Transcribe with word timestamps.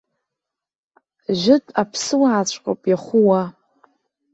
Жәытә 1.39 1.71
аԥсыуааҵәҟьоуп 1.81 2.81
иаху 2.87 3.21
уа. 3.27 3.43